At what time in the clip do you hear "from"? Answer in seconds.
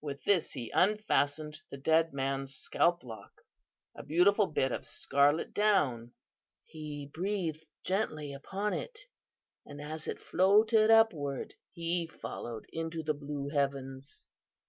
1.56-1.66